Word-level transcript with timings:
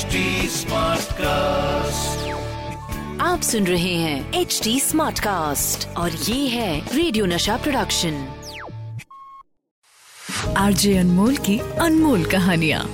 HD 0.00 0.20
cast 1.12 2.28
आप 3.20 3.40
सुन 3.40 3.66
रहे 3.66 3.94
हैं 3.94 4.40
एच 4.40 4.60
डी 4.64 4.78
स्मार्ट 4.80 5.18
कास्ट 5.18 5.86
और 5.96 6.10
ये 6.10 6.48
है 6.48 6.96
रेडियो 6.96 7.26
नशा 7.26 7.56
प्रोडक्शन 7.56 8.14
आरजे 10.56 10.96
अनमोल 10.98 11.36
की 11.36 11.58
अनमोल 11.58 12.24
कहानिया। 12.24 12.84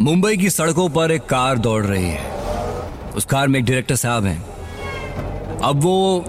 मुंबई 0.00 0.36
की 0.36 0.50
सड़कों 0.50 0.88
पर 0.88 1.12
एक 1.12 1.22
कार 1.22 1.58
दौड़ 1.58 1.84
रही 1.86 2.08
है। 2.08 2.22
उस 3.16 3.24
कार 3.24 3.48
में 3.48 3.58
एक 3.60 3.66
डायरेक्टर 3.66 3.96
साहब 3.96 4.24
हैं। 4.24 5.58
अब 5.58 5.82
वो 5.82 6.24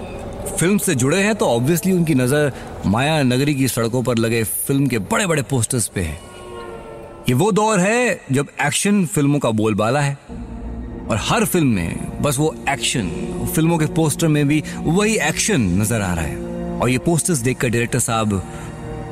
फ़िल्म 0.58 0.78
से 0.78 0.94
जुड़े 0.94 1.22
हैं 1.22 1.34
तो 1.34 1.46
ऑब्वियसली 1.46 1.92
उनकी 1.92 2.14
नज़र 2.14 2.52
माया 2.86 3.22
नगरी 3.22 3.54
की 3.54 3.68
सड़कों 3.68 4.02
पर 4.02 4.18
लगे 4.18 4.44
फ़िल्म 4.44 4.86
के 4.86 4.98
बड़े 4.98 5.26
बड़े 5.26 5.42
पोस्टर्स 5.42 5.88
पे 5.88 6.00
है। 6.00 6.31
ये 7.28 7.34
वो 7.34 7.52
दौर 7.52 7.80
है 7.80 8.20
जब 8.32 8.48
एक्शन 8.62 9.06
फ़िल्मों 9.06 9.38
का 9.38 9.50
बोलबाला 9.50 10.00
है। 10.00 10.18
और 11.10 11.16
हर 11.20 11.44
फ़िल्म 11.44 11.68
में 11.68 12.22
बस 12.22 12.38
वो 12.38 12.54
एक्शन, 12.68 13.10
फ़िल्मों 13.54 13.78
के 13.78 13.86
पोस्टर 13.86 14.28
में 14.28 14.48
भी 14.48 14.62
वही 14.76 15.16
एक्शन 15.16 15.60
नज़र 15.60 16.00
आ 16.00 16.14
रहा 16.14 16.24
है। 16.24 16.36
और 16.78 16.88
ये 16.88 16.98
पोस्टर्स 16.98 17.38
देखकर 17.38 17.68
डायरेक्टर 17.68 17.98
साहब 17.98 18.42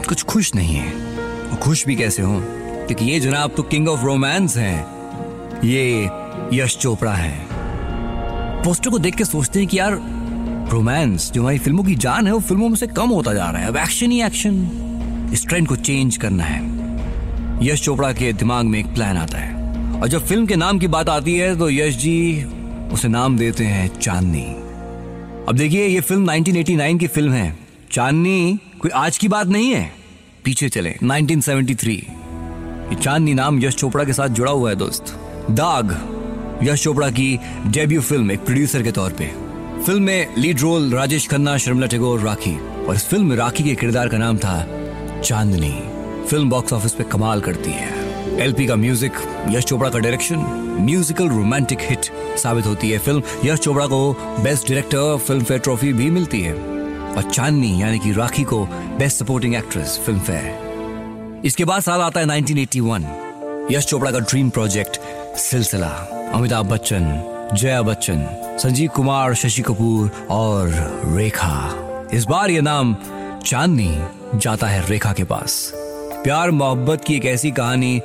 कुछ 0.09 0.23
खुश 0.23 0.55
नहीं 0.55 0.75
है। 0.75 1.57
खुश 1.57 1.87
भी 1.87 1.97
कैसे 1.97 2.23
हो? 2.23 2.41
क्योंकि 2.87 3.05
ये 3.05 3.21
जनाब 3.21 3.55
तो 3.57 3.63
किंग 3.63 3.89
ऑफ़ 3.89 4.01
रोमांस 4.01 4.57
हैं। 4.57 5.61
ये 5.65 6.11
यश 6.53 6.77
चोपड़ा 6.77 7.15
है। 7.15 7.47
पोस्टर 8.65 8.91
को 8.91 8.99
देख 8.99 9.15
के 9.15 9.25
सोचते 9.25 9.59
हैं 9.59 9.69
कि 9.69 9.79
यार 9.79 9.93
रोमांस 10.73 11.31
जो 11.33 11.41
हमारी 11.43 11.59
फ़िल्मों 11.59 11.85
की 11.85 11.95
जान 11.95 12.27
है, 12.27 12.33
वो 12.33 12.41
फ़िल्मों 12.41 12.69
में 12.69 12.77
से 12.77 12.87
कम 12.87 13.09
होता 13.09 13.35
जा 13.35 13.51
रहा 13.51 13.63
है। 13.63 13.69
अब 13.69 13.77
एक्शन 13.77 14.11
ही 14.11 14.23
एक्शन 14.23 15.31
इस 15.33 15.47
ट्रेंड 15.47 15.69
को 15.69 15.77
चेंज 15.77 16.17
करना 16.17 16.45
है। 16.45 16.80
यश 17.63 17.83
चोपड़ा 17.83 18.13
के 18.13 18.33
दिमाग 18.33 18.65
में 18.65 18.79
एक 18.79 18.87
प्लान 18.87 19.17
आता 19.17 19.39
है। 19.39 19.55
और 20.01 20.09
जब 20.09 20.27
फ़िल्म 20.27 20.47
के 20.47 20.57
नाम 20.57 20.79
की 20.79 20.87
बात 20.87 21.09
आती 21.09 21.35
है 21.35 21.59
तो 21.59 21.71
यश 21.71 21.97
जी 21.97 22.45
उसे 22.93 23.09
नाम 23.09 23.39
देते 23.39 23.65
हैं 23.65 24.01
चांदनी। 24.01 24.45
अब 25.49 25.55
देखिए, 25.57 25.87
ये 25.87 26.01
फ़िल्म 26.01 26.31
1989 26.31 26.99
की 26.99 27.07
फ़िल्म 27.07 27.33
है। 27.33 27.59
चांदनी 27.93 28.59
कोई 28.81 28.91
आज 28.91 29.19
की 29.19 29.29
बात 29.29 29.47
नहीं 29.47 29.71
है। 29.71 29.93
पीछे 30.45 30.69
चले। 30.69 30.95
1973 31.03 31.91
ये 31.91 32.95
चांदनी 32.95 33.35
नाम 33.35 33.65
यश 33.65 33.75
चोपड़ा 33.75 34.05
के 34.05 34.13
साथ 34.13 34.29
जुड़ा 34.29 34.53
हुआ 34.53 34.71
है, 34.71 34.77
दोस्त। 34.77 35.05
दाग, 35.51 35.99
यश 36.63 36.83
चोपड़ा 36.83 37.11
की 37.11 37.39
डेब्यू 37.67 38.01
फ़िल्म 38.01 38.31
एक 38.31 38.41
प्रोड्यूसर 38.41 38.83
के 38.83 38.93
तौर 38.93 39.11
पे। 39.11 39.33
फ़िल्म 39.85 40.03
में 40.03 40.35
लीड 40.39 40.61
रोल 40.61 40.95
राजेश 40.95 41.29
खन्ना, 41.29 41.57
शर्मिला 41.57 41.87
टेगोर, 41.87 42.21
राखी। 42.21 42.85
और 42.87 42.95
इस 42.95 43.07
फ़िल्म 43.07 43.27
में 43.27 43.37
राखी 43.37 43.65
के 43.65 43.75
किरदार 43.75 44.09
का 44.09 44.19
नाम 44.19 44.37
था 44.37 44.67
चांदनी। 45.25 45.90
फ़िल्म 46.29 46.51
बॉक्स 46.51 46.73
ऑफ़िस 46.73 46.93
पे 46.93 47.05
कमाल 47.05 47.41
करती 47.41 47.71
है। 47.71 48.39
एलपी 48.41 48.67
का 48.67 48.77
म्यूज़िक 48.77 49.13
यश 49.51 49.65
चोपड़ा 49.65 49.91
का 49.91 49.99
डायरेक्शन 49.99 50.37
म्यूजिकल 50.81 51.29
रोमांटिक 51.29 51.79
हिट 51.81 52.11
साबित 52.39 52.67
होती 52.67 52.91
है 52.91 52.99
फ़िल्म। 52.99 53.23
यश 53.45 53.59
चोपड़ा 53.59 53.87
को 53.87 54.13
best 54.43 54.69
director 54.69 55.17
film 55.19 55.45
fair 55.45 55.61
trophy 55.61 55.93
भी 55.93 56.11
मिलती 56.11 56.41
है। 56.41 56.55
और 57.11 57.31
चांदनी, 57.31 57.81
यानी 57.83 57.99
कि 57.99 58.13
राखी 58.13 58.45
को 58.45 58.65
best 58.99 59.19
supporting 59.19 59.55
actress 59.55 59.99
film 60.07 60.21
fair 60.21 61.43
इसके 61.45 61.65
बाद 61.65 61.83
साल 61.83 62.01
आता 62.01 62.21
है 62.21 62.27
1981 62.27 63.05
यश 63.73 63.87
चोपड़ा 63.87 64.11
का 64.11 64.19
ड्रीम 64.19 64.51
प्रोजेक्ट 64.51 65.01
सिलसिला। 65.39 65.89
अमिताभ 66.35 66.67
बच्चन, 66.67 67.05
जया 67.55 67.83
बच्चन, 67.83 68.27
संजीव 68.59 68.91
कुमार, 68.91 69.35
शशि 69.35 69.63
कपूर 69.63 70.11
और 70.31 70.69
रेखा। 71.17 72.09
इस 72.15 72.25
बार 72.25 72.51
यह 72.51 72.63
नाम 72.63 72.97
चांदनी 73.47 73.91
जाता 74.35 74.67
है 74.67 74.89
रेखा 74.89 75.13
के 75.13 75.25
पास। 75.25 75.73
प्यार, 76.25 76.51
मोहब्बत 76.51 77.05
की 77.05 77.15
एक 77.15 77.25
ऐसी 77.25 77.51
कहानी 77.51 78.01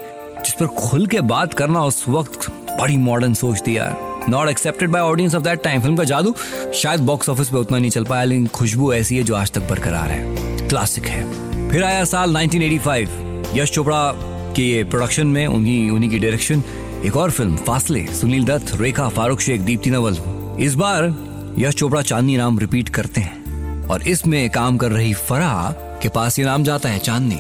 जिस 0.46 0.54
पर 0.54 0.68
खुल 0.68 1.08
के 1.08 1.22
बात 1.22 1.54
करना 1.54 1.84
उस 1.84 2.06
वक्त 2.10 2.52
बड़ी 2.52 2.98
मॉडर्न 2.98 3.34
सोच 3.34 3.62
थी 3.68 3.78
यार। 3.78 4.26
Not 4.30 4.50
accepted 4.50 4.90
by 4.90 5.02
audience 5.02 5.36
of 5.36 5.44
that 5.44 5.64
time 5.64 5.82
film 5.82 5.96
का 5.96 6.04
जादू 6.04 6.36
शायद 6.74 7.00
बॉक्स 7.00 7.30
ऑफ़िस 7.30 7.50
पे 7.50 7.58
उतना 7.58 7.78
नहीं 7.78 7.90
चल 7.90 8.04
पाया, 8.04 8.24
लेकिन 8.24 8.48
खुशबू 8.48 8.94
ऐसी 8.94 9.18
है 9.18 9.24
जो 9.24 9.36
आज 9.36 9.52
तक 9.52 9.62
बरकरार 9.62 10.10
है। 10.12 10.36
क्लासिक 10.68 11.06
है। 11.06 11.24
फिर 11.70 11.84
आया 11.84 12.04
साल 12.04 12.38
1985 12.38 13.10
यश 13.56 13.72
चोपड़ा 13.72 14.12
के 14.52 14.84
प्रोडक्शन 14.84 15.28
में, 15.28 15.48
उन्हीं 15.48 15.92
उन्हीं 15.92 16.10
की 16.10 16.20
डायरेक्शन 16.20 16.64
एक 17.06 17.18
और 17.18 17.32
फ़िल्म 17.32 17.58
फासले, 17.58 18.06
सुनील 18.06 18.46
दत्त, 18.46 18.82
रेखा 18.82 19.10
फारूक 19.10 19.40
शेख, 19.40 19.62
दीप्ति 19.62 19.90
नवल। 19.90 20.18
इस 20.60 20.76
बार 20.76 21.14
यश 21.58 21.76
चोपड़ा 21.76 22.02
चांदनी 22.02 22.38
नाम 22.38 22.60
रिपीट 22.60 22.90
करते 22.90 23.22
हैं। 23.22 23.88
और 23.88 24.02
इसमें 24.02 24.50
काम 24.50 24.78
कर 24.78 24.92
रही 24.92 25.14
फराह 25.14 25.72
के 25.72 26.10
पास 26.10 26.40
ये 26.40 26.46
नाम 26.46 26.64
जाता 26.64 26.90
है, 26.90 27.00
चांदनी। 27.00 27.40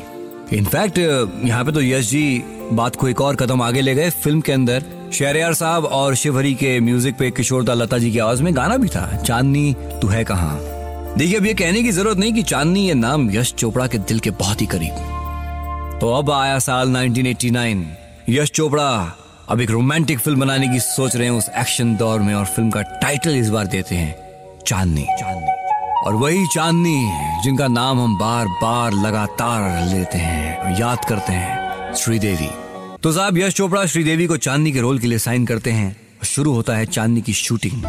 इनफैक्ट, 0.53 0.97
यहाँ 1.45 1.63
पे 1.65 1.71
तो 1.71 1.81
यश 1.81 2.09
जी 2.09 2.43
बात 2.71 2.95
को 2.95 3.07
एक 3.07 3.21
और 3.21 3.35
कदम 3.35 3.61
आगे 3.61 3.81
ले 3.81 3.95
गए 3.95 4.09
फ़िल्म 4.09 4.41
के 4.41 4.51
अंदर। 4.51 4.83
शहरियार 5.13 5.53
साहब 5.53 5.85
और 5.85 6.15
शिवहरी 6.15 6.53
के 6.55 6.79
म्यूज़िक 6.79 7.17
पे 7.17 7.29
किशोरदा 7.31 7.73
लता 7.73 7.97
जी 7.97 8.11
की 8.11 8.19
आवाज़ 8.19 8.43
में 8.43 8.55
गाना 8.55 8.77
भी 8.77 8.87
था। 8.87 9.05
चांदनी, 9.17 9.73
तू 10.01 10.07
है 10.07 10.23
कहाँ? 10.23 10.57
देखिए, 11.17 11.37
अब 11.37 11.45
ये 11.45 11.53
कहने 11.53 11.83
की 11.83 11.91
ज़रूरत 11.91 12.17
नहीं 12.17 12.33
कि 12.33 12.43
चांदनी 12.43 12.87
ये 12.87 12.93
नाम 12.93 13.29
यश 13.31 13.53
चोपड़ा 13.53 13.87
के 13.87 13.97
दिल 13.97 14.19
के 14.19 14.29
बहुत 14.31 14.61
ही 14.61 14.65
करीब। 14.65 15.99
तो 16.01 16.13
अब 16.13 16.31
आया 16.31 16.59
साल 16.59 16.95
1989 16.95 17.85
यश 18.29 18.51
चोपड़ा 18.51 18.89
अब 19.49 19.61
एक 19.61 19.71
रोमांटिक 19.71 20.19
फ़िल्म 20.19 20.39
बनाने 20.39 20.67
की 20.67 20.79
सोच 20.81 21.15
रहे 21.15 21.27
हैं 21.27 21.37
उस 21.37 21.49
एक्शन 21.57 21.95
दौर 21.95 22.19
में 22.19 22.33
और 22.33 22.45
फ़िल्म 22.45 22.69
का 22.69 22.81
टाइटल 23.01 23.35
इस 23.35 23.49
बार 23.49 23.67
देते 23.67 23.95
हैं, 23.95 24.15
चांदनी। 24.67 25.05
चांदनी। 25.19 25.54
और 26.05 26.15
वही 26.15 26.47
चांदनी, 26.47 27.11
जिनका 27.43 27.67
नाम 27.67 27.99
हम 27.99 28.17
बार 28.17 28.47
बार 28.47 28.93
लगातार 28.93 29.87
लेते 29.87 30.17
हैं, 30.17 30.79
याद 30.79 31.05
करते 31.05 31.33
हैं, 31.33 31.93
श्रीदेवी। 31.93 32.49
तो 33.03 33.11
साहब, 33.11 33.37
यश 33.37 33.53
चोपड़ा 33.53 33.85
श्रीदेवी 33.85 34.27
को 34.27 34.37
चांदनी 34.37 34.71
के 34.71 34.79
रोल 34.79 34.99
के 34.99 35.07
लिए 35.07 35.17
साइन 35.17 35.45
करते 35.45 35.71
हैं। 35.71 35.95
शुरू 36.23 36.53
होता 36.53 36.75
है 36.75 36.85
चांदनी 36.85 37.21
की 37.21 37.33
शूटिंग। 37.33 37.83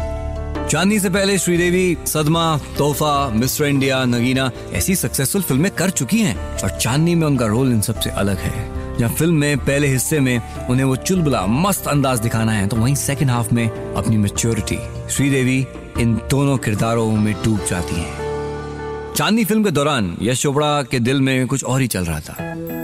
चांदनी 0.67 0.99
से 0.99 1.09
पहले 1.09 1.37
श्रीदेवी 1.37 1.97
सदमा, 2.05 2.59
तोहफा, 2.77 3.29
मिस्टर 3.29 3.65
इंडिया, 3.65 4.05
नगीना 4.05 4.51
ऐसी 4.73 4.95
सक्सेसफुल 4.95 5.41
फ़िल्में 5.41 5.71
कर 5.71 5.89
चुकी 5.89 6.19
हैं 6.19 6.57
और 6.57 6.69
चांदनी 6.69 7.15
में 7.15 7.27
उनका 7.27 7.45
रोल 7.45 7.71
इन 7.71 7.81
सबसे 7.81 8.09
अलग 8.09 8.37
है। 8.37 8.77
जहाँ 8.97 9.13
फ़िल्म 9.13 9.33
में, 9.33 9.57
पहले 9.57 9.87
हिस्से 9.87 10.19
में 10.19 10.67
उन्हें 10.69 10.83
वो 10.83 10.95
चुलबुला 10.95 11.45
मस्त 11.45 11.87
अंदाज 11.87 12.19
दिखाना 12.19 12.51
है 12.51 12.67
तो 12.67 12.77
वहीं 12.77 12.95
सेकंड 12.95 13.29
हाफ़ 13.29 13.53
में 13.53 13.93
अपनी 13.93 14.17
मेच्योरिटी 14.17 14.79
श्रीदेवी 15.09 15.67
इन 15.99 16.13
दोनों 16.31 16.57
किरदारों 16.57 17.11
में 17.11 17.33
डूब 17.33 17.59
जाती 17.69 17.95
हैं। 17.95 19.13
चांदनी 19.13 19.45
फ़िल्म 19.45 19.63
के 19.63 19.71
दौरान 19.71 20.17
यश 20.21 20.41
चोपड़ा 20.41 20.81
के 20.83 20.99
दिल 20.99 21.21
में 21.21 21.47
कुछ 21.47 21.63
और 21.63 21.81
ही 21.81 21.87
चल 21.87 22.03
रहा 22.05 22.19
था। 22.19 22.33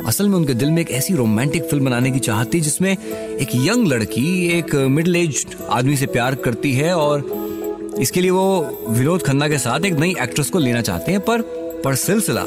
असल 0.07 0.29
में 0.29 0.35
उनके 0.37 0.53
दिल 0.53 0.71
में 0.71 0.81
एक 0.81 0.91
ऐसी 0.91 1.13
रोमांटिक 1.15 1.63
फ़िल्म 1.63 1.85
बनाने 1.85 2.11
की 2.11 2.19
चाहत 2.19 2.53
थी, 2.53 2.59
जिसमें 2.59 2.91
एक 2.91 3.55
यंग 3.55 3.87
लड़की, 3.87 4.47
एक 4.57 4.75
मिडिल 4.75 5.15
एज 5.15 5.45
आदमी 5.69 5.97
से 5.97 6.05
प्यार 6.05 6.35
करती 6.35 6.73
है 6.73 6.95
और 6.95 7.95
इसके 7.99 8.21
लिए 8.21 8.31
वो 8.31 8.85
विनोद 8.89 9.23
खन्ना 9.23 9.47
के 9.47 9.57
साथ 9.57 9.85
एक 9.85 9.93
नई 9.93 10.15
एक्ट्रेस 10.21 10.49
को 10.49 10.59
लेना 10.59 10.81
चाहते 10.81 11.11
हैं, 11.11 11.21
पर 11.21 11.41
पर 11.85 11.95
सिलसिला, 11.95 12.43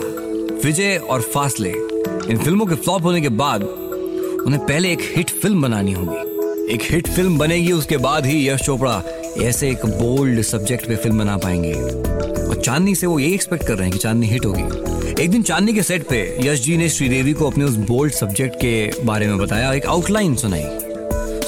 विजय 0.65 0.97
और 1.11 1.21
फासले, 1.35 1.71
इन 2.31 2.39
फ़िल्मों 2.39 2.67
के 2.67 2.75
फ्लॉप 2.75 3.03
होने 3.03 3.21
के 3.21 3.29
बाद 3.29 3.63
उन्हें 3.63 4.65
पहले 4.67 4.93
एक 4.93 5.13
हिट 5.17 5.31
फ़िल्म 5.33 5.63
बनानी 5.63 5.93
होगी। 5.93 6.75
एक 6.75 6.83
हिट 6.83 7.09
फ़िल्म 7.09 7.39
बनेगी, 7.39 7.73
उसके 7.73 7.97
बाद 7.97 8.27
ही 8.27 8.49
यश 8.49 8.61
चोपड़ा 8.61 9.03
ऐसे 9.43 9.71
एक 9.71 9.87
बोल्ड 9.87 10.43
सब्जेक्ट 10.43 10.87
पे 10.89 10.97
फ़िल्म 10.97 11.19
बना 11.19 11.37
पाएँगे। 11.37 11.73
और 11.73 12.61
चांदनी 12.65 12.95
से 12.95 13.07
वो 13.07 13.19
ये 13.19 13.33
एक्सपेक्ट 13.35 13.67
कर 13.67 13.75
रहे 13.75 13.83
हैं 13.83 13.93
कि 13.93 13.99
चांदनी 13.99 14.27
हिट 14.27 14.45
होगी। 14.47 15.23
एक 15.23 15.31
दिन 15.31 15.43
चांदनी 15.43 15.73
के 15.75 15.83
सेट 15.83 16.07
पे 16.09 16.19
यश 16.41 16.61
जी 16.61 16.77
ने 16.77 16.89
श्रीदेवी 16.89 17.33
को 17.33 17.51
अपने 17.51 17.65
उस 17.65 17.75
बोल्ड 17.89 18.13
सब्जेक्ट 18.13 18.57
के 18.57 19.05
बारे 19.05 19.27
में 19.27 19.39
बताया 19.39 19.73
एक 19.73 19.87
आउटलाइन 19.87 20.37
सुनाई। 20.37 20.65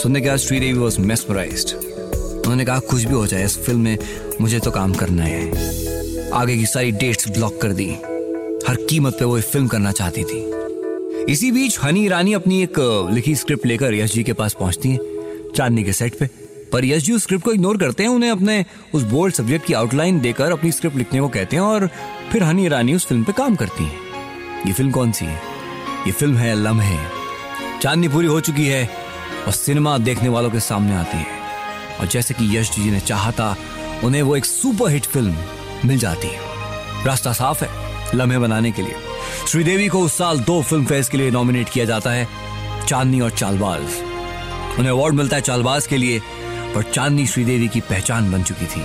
सुनने 0.03 0.21
के 0.21 0.29
बाद 0.29 0.39
श्रीदेवी 0.39 0.79
वॉज़ 0.79 1.01
मेस्मराइज्ड 1.01 1.75
उन्होंने 1.75 2.65
कहा 2.65 2.79
कुछ 2.81 3.03
भी 3.05 3.15
हो 3.15 3.27
जाए, 3.27 3.45
इस 3.45 3.59
फ़िल्म 3.59 3.81
में 3.81 3.99
मुझे 4.41 4.59
तो 4.61 4.71
काम 4.71 4.95
करना 4.95 5.23
है। 5.23 6.31
आगे 6.33 6.57
की 6.57 6.67
सारी 6.67 6.91
डेट्स 6.93 7.29
ब्लॉक 7.29 7.61
कर 7.61 7.73
दी। 7.73 7.91
हर 8.69 8.77
कीमत 8.91 9.17
पे 9.19 9.25
वो 9.25 9.41
फ़िल्म 9.41 9.69
करना 9.69 9.93
चाहती 9.93 10.25
थी। 10.25 10.45
इसी 11.33 11.51
बीच 11.53 11.79
हनी 11.79 12.05
ईरानी 12.05 12.33
अपनी 12.33 12.63
एक 12.63 12.79
लिखी 13.15 13.35
स्क्रिप्ट 13.37 13.67
लेकर 13.67 13.95
यश 13.95 14.13
जी 14.13 14.23
के 14.25 14.33
पास 14.33 14.57
पहुँचती 14.61 14.89
है, 14.89 14.99
चांदनी 15.57 15.85
के 15.85 15.93
सेट 15.93 16.15
पे। 16.15 16.48
पर 16.73 16.85
यश 16.85 17.03
जी 17.03 17.19
स्क्रिप्ट 17.19 17.45
को 17.45 17.53
इग्नोर 17.53 17.79
करते 17.79 18.03
हैं, 18.03 18.11
उन्हें 18.11 18.31
अपने 18.31 18.65
उस 18.95 19.03
बोल्ड 19.03 19.35
सब्जेक्ट 19.35 19.67
की 19.67 19.73
आउटलाइन 19.73 20.21
देकर 20.21 20.53
अपनी 20.53 20.73
स्क्रिप्ट 20.73 20.97
लिखने 20.97 21.21
को 21.21 21.29
कहते 21.29 21.57
हैं 21.57 21.63
और 21.63 21.91
फिर 22.33 22.43
हनी 22.43 22.65
ईरानी 22.65 22.95
उस 22.95 23.07
फ़िल्म 23.07 23.25
पे 23.25 23.33
काम 23.33 23.57
करती 23.57 23.85
हैं। 23.85 23.99
ये 24.67 24.73
फ़िल्म 24.73 24.91
कौन 24.91 25.13
सी 25.13 25.25
है? 25.25 25.41
ये 26.07 26.13
फ़िल्म 26.13 26.37
है, 26.37 26.55
लम्हे। 26.55 26.99
चांदनी 27.83 28.09
पूरी 28.09 28.27
हो 28.27 28.41
चुकी 28.41 28.67
है 28.67 28.91
और 29.47 29.53
सिनेमा 29.53 29.99
देखने 29.99 30.29
वालों 30.29 30.51
के 30.51 30.61
सामने 30.61 30.95
आती 30.95 31.17
है। 31.17 31.27
और 32.01 32.07
जैसे 32.07 32.35
कि 32.35 32.59
यश 32.59 32.71
जी 32.71 32.91
ने 32.91 33.01
चाहा 33.01 33.33
था, 33.33 33.57
उन्हें 34.05 34.23
वो 34.23 34.37
एक 34.37 34.45
सुपर 34.45 34.91
हिट 34.91 35.05
फ़िल्म 35.05 35.37
मिल 35.85 35.99
जाती 35.99 36.29
है। 36.29 36.39
रास्ता 37.07 37.33
साफ़ 37.33 37.65
है, 37.65 37.71
लम्हे 38.15 38.39
बनाने 38.39 38.73
के 38.73 38.83
लिए। 38.83 38.95
श्रीदेवी 39.49 39.89
को 39.89 40.01
उस 40.01 40.19
साल 40.19 40.39
दो 40.39 40.63
फ़िल्म 40.63 40.85
फेयर 40.85 41.03
के 41.03 41.19
लिए 41.19 41.31
नॉमिनेट 41.31 41.69
किया 41.69 41.85
जाता 41.85 42.11
है, 42.11 42.29
चांदनी 42.87 43.21
और 43.21 43.31
चालबाज। 43.31 43.81
उन्हें 44.79 44.91
अवार्ड 44.91 45.15
मिलता 45.15 45.37
है 45.37 45.43
चालबाज 45.43 45.87
के 45.87 45.97
लिए 45.97 46.23
और 46.77 46.83
चांदनी 46.85 47.27
श्रीदेवी 47.27 47.69
की 47.69 47.81
पहचान 47.81 48.31
बन 48.33 48.43
चुकी 48.43 48.67
थी। 48.67 48.83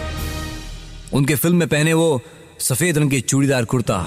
उनके 1.13 1.35
फ़िल्म 1.35 1.57
में 1.57 1.67
पहने 1.67 1.93
वो 1.93 2.21
सफ़ेद 2.59 2.97
रंग 2.97 3.11
के 3.11 3.19
चूड़ीदार 3.21 3.65
कुर्ता, 3.65 3.97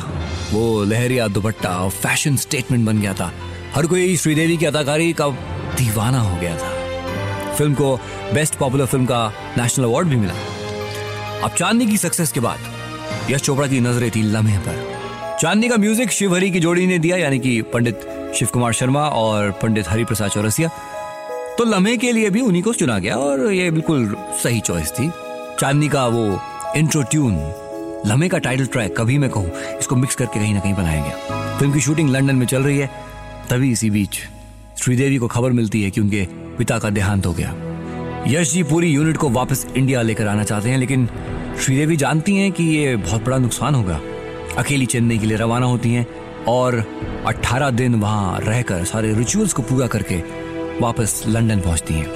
वो 0.52 0.84
लहरिया 0.84 1.26
दुपट्टा 1.28 1.76
और 1.78 1.90
फ़ैशन 1.92 2.36
स्टेटमेंट 2.36 2.86
बन 2.86 3.00
गया 3.00 3.12
था। 3.14 3.32
हर 3.74 3.86
कोई 3.86 4.16
श्रीदेवी 4.16 4.56
की 4.56 4.66
अदाकारी 4.66 5.12
का 5.12 5.28
दीवाना 5.76 6.20
हो 6.20 6.36
गया 6.40 6.56
था। 6.56 7.54
फ़िल्म 7.54 7.74
को 7.74 7.96
बेस्ट 8.34 8.54
पॉपुलर 8.54 8.86
फ़िल्म 8.86 9.06
का 9.06 9.32
नेशनल 9.58 9.84
अवार्ड 9.84 10.08
भी 10.08 10.16
मिला। 10.16 10.34
अब 11.44 11.54
चांदनी 11.54 11.86
की 11.86 11.96
सक्सेस 11.96 12.32
के 12.32 12.40
बाद 12.40 13.30
यश 13.30 13.42
चोपड़ा 13.42 13.66
की 13.66 13.80
नज़रें 13.80 14.10
थी 14.10 14.22
लम्हे 14.22 14.58
पर। 14.58 15.38
चांदनी 15.40 15.68
का 15.68 15.76
म्यूज़िक 15.76 16.10
शिव 16.10 16.34
हरी 16.34 16.50
की 16.50 16.60
जोड़ी 16.60 16.86
ने 16.86 16.98
दिया, 16.98 17.16
यानी 17.16 17.38
कि 17.38 17.60
पंडित 17.62 18.08
शिव 18.34 18.48
कुमार 18.52 18.72
शर्मा 18.72 19.08
और 19.08 19.50
पंडित 19.62 19.88
हरिप्रसाद 19.88 20.30
चौरसिया। 20.30 20.70
तो 21.58 21.64
लम्हे 21.64 21.96
के 21.96 22.10
लिए 22.12 22.30
भी 22.30 22.40
उन्हीं 22.40 22.62
को 22.62 22.72
चुना 22.72 22.98
गया 22.98 23.16
और 23.16 23.52
ये 23.52 23.70
बिल्कुल 23.70 24.16
सही 24.42 24.60
चॉइस 24.60 24.90
थी। 24.92 25.08
चांदनी 25.60 25.88
का 25.88 26.06
वो 26.06 26.40
इंट्रो 26.76 27.02
ट्यून 27.02 27.34
लम्हे 28.06 28.28
का 28.28 28.38
टाइटल 28.38 28.66
ट्रैक 28.66 28.96
कभी 28.98 29.16
मैं 29.18 29.30
कहूँ, 29.30 29.50
इसको 29.78 29.96
मिक्स 29.96 30.14
करके 30.14 30.40
कहीं 30.40 30.54
ना 30.54 30.60
कहीं 30.60 30.74
बनाया 30.74 31.02
गया। 31.02 31.56
फ़िल्म 31.58 31.72
की 31.72 31.80
शूटिंग 31.80 32.10
लंदन 32.10 32.36
में 32.36 32.46
चल 32.46 32.62
रही 32.62 32.78
है, 32.78 32.90
तभी 33.50 33.70
इसी 33.72 33.90
बीच 33.90 34.18
श्रीदेवी 34.78 35.16
को 35.16 35.26
खबर 35.26 35.50
मिलती 35.50 35.82
है 35.82 35.90
कि 35.90 36.00
उनके 36.00 36.26
पिता 36.58 36.78
का 36.78 36.90
देहांत 36.90 37.26
हो 37.26 37.32
गया। 37.32 37.54
यश 38.28 38.52
जी 38.52 38.62
पूरी 38.62 38.90
यूनिट 38.90 39.16
को 39.16 39.30
वापस 39.30 39.66
इंडिया 39.76 40.02
लेकर 40.02 40.26
आना 40.26 40.44
चाहते 40.44 40.68
हैं, 40.68 40.78
लेकिन 40.78 41.08
श्रीदेवी 41.60 41.96
जानती 41.96 42.36
हैं 42.36 42.52
कि 42.52 42.64
ये 42.64 42.96
बहुत 42.96 43.24
बड़ा 43.24 43.38
नुकसान 43.38 43.74
होगा। 43.74 44.00
अकेली 44.58 44.86
चेन्नई 44.86 45.18
के 45.18 45.26
लिए 45.26 45.36
रवाना 45.36 45.66
होती 45.66 45.92
हैं 45.92 46.06
और 46.48 46.82
18 47.26 47.70
दिन 47.70 47.94
वहाँ 47.94 48.40
रहकर 48.40 48.84
सारे 48.84 49.14
रिचुअल्स 49.14 49.52
को 49.52 49.62
पूरा 49.62 49.86
करके 49.86 50.22
वापस 50.80 51.22
लंदन 51.26 51.60
पहुँचती 51.60 51.94
हैं। 51.94 52.06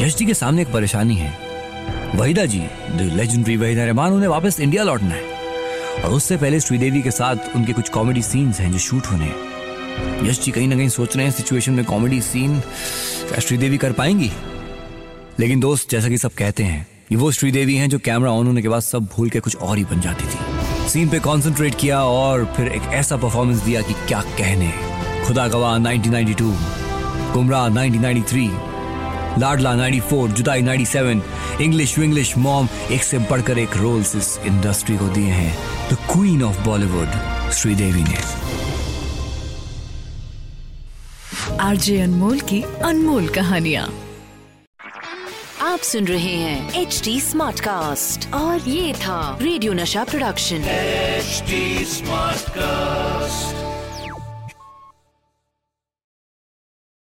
यश 0.00 0.16
जी 0.16 0.26
के 0.26 0.34
सामने 0.34 0.62
एक 0.62 0.72
परेशानी 0.72 1.14
है। 1.14 1.38
वहीदा 2.14 2.44
जी 2.44 2.58
द 2.90 3.10
लेजेंडरी 3.14 3.56
वहीदा 3.56 3.84
रहमान, 3.84 4.12
उन्हें 4.12 4.28
वापस 4.28 4.60
इंडिया 4.60 4.82
लौटना 4.82 5.14
है। 5.14 5.22
और 6.04 6.10
उससे 6.10 6.36
पहले 6.36 6.60
श्रीदेवी 6.60 7.02
के 7.02 7.10
साथ 7.10 7.36
उनके 7.56 7.72
कुछ 7.72 7.88
कॉमेडी 7.88 8.22
सीन्स 8.22 8.60
हैं 8.60 8.72
जो 8.72 8.78
शूट 8.78 9.06
होने 9.06 9.24
हैं। 9.24 9.36
यश 10.28 10.44
जी 10.44 10.50
कहीं 10.50 10.68
ना 10.68 10.76
कहीं 10.76 10.88
सोच 10.88 11.16
रहे 11.16 11.26
हैं 11.26 11.32
सिचुएशन 11.32 11.72
में 11.72 11.84
कॉमेडी 11.84 12.20
सीन 12.20 12.60
क्या 13.28 13.38
श्रीदेवी 13.38 13.76
कर 13.76 13.92
पाएँगी? 13.92 14.32
लेकिन 15.40 15.60
दोस्त, 15.60 15.90
जैसा 15.90 16.08
कि 16.08 16.18
सब 16.18 16.32
कहते 16.32 16.62
हैं, 16.62 16.86
ये 17.12 17.18
वो 17.18 17.32
श्रीदेवी 17.32 17.76
हैं 17.76 17.88
जो 17.88 17.98
कैमरा 17.98 18.30
ऑन 18.30 18.46
होने 18.46 18.62
के 18.62 18.68
बाद 18.68 18.80
सब 18.80 19.04
भूल 19.04 19.30
के 19.30 19.40
कुछ 19.40 19.56
और 19.56 19.78
ही 19.78 19.84
बन 19.84 20.00
जाती 20.00 20.24
थी। 20.24 20.38
सीन 20.88 21.08
पे 21.08 21.18
कंसंट्रेट 21.18 21.74
किया 21.74 22.04
और 22.04 22.54
फिर 22.56 22.68
एक 22.68 22.82
ऐसा 22.82 23.16
परफॉर्मेंस 23.16 23.58
दिया 23.58 23.82
कि 23.82 23.92
क्या 23.92 24.20
कहने। 24.20 24.72
खुदा 25.26 25.48
गवाह, 25.48 25.78
1992 25.78 26.54
गुमराह 27.32 27.68
1993 27.68 28.48
लाडला 29.38 29.72
94 29.76 30.32
जुदाई 30.36 30.62
97 30.62 31.20
इंग्लिश 31.62 31.98
इंग्लिश 31.98 32.36
मॉम 32.38 32.68
एक 32.92 33.02
से 33.02 33.18
बढ़कर 33.30 33.58
एक 33.58 33.76
रोल्स 33.76 34.14
इस 34.16 34.38
इंडस्ट्री 34.46 34.96
को 34.96 35.08
दिए 35.14 35.30
हैं 35.32 35.54
the 35.90 35.98
queen 36.12 36.42
of 36.42 36.62
Bollywood 36.64 37.52
Sridevi 37.60 38.04
ने 38.04 38.20
आरजे 41.60 42.00
अनमोल 42.00 42.40
की 42.50 42.62
अनमोल 42.84 43.28
कहानियाँ 43.34 43.88
आप 45.62 45.80
सुन 45.84 46.06
रहे 46.06 46.34
हैं 46.36 46.80
एच 46.80 47.00
डी 47.04 47.20
स्मार्ट 47.20 47.60
कास्ट 47.60 48.32
और 48.34 48.68
ये 48.68 48.92
था 48.96 49.20
रेडियो 49.42 49.72
नशा 49.72 50.04
प्रोडक्शन 50.04 50.64
एच 50.68 51.42
स्मार्ट 51.88 52.50
Smartcast. 52.52 53.61